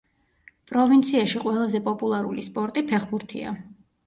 პროვინციაში 0.71 1.41
ყველაზე 1.43 1.83
პოპულარული 1.89 2.47
სპორტი 2.49 2.85
ფეხბურთია. 2.89 3.55